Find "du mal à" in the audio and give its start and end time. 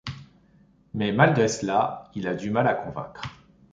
2.33-2.73